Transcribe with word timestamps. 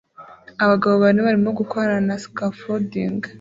Abagabo 0.63 0.93
bane 1.03 1.19
barimo 1.25 1.49
gukorana 1.59 2.01
na 2.09 2.15
scafolding 2.23 3.21